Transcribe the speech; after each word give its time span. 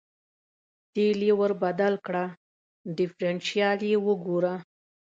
تېل 0.93 1.19
یې 1.27 1.33
ور 1.39 1.51
بدل 1.63 1.93
کړه، 2.05 2.25
ډېفرېنشیال 2.97 3.79
یې 3.89 3.97
وګوره. 4.07 4.53